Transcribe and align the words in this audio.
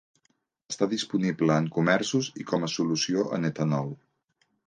Està 0.71 0.87
disponible 0.93 1.57
en 1.63 1.67
comerços 1.75 2.31
i 2.43 2.47
com 2.53 2.67
a 2.67 2.71
solució 2.79 3.27
en 3.39 3.47
etanol. 3.53 3.93